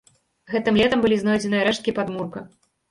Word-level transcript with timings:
Гэтым 0.53 0.79
летам 0.81 1.03
былі 1.05 1.21
знойдзеныя 1.25 1.69
рэшткі 1.71 1.99
падмурка. 2.01 2.49